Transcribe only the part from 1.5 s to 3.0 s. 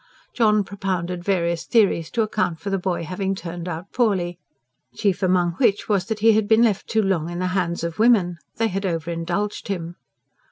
theories to account for the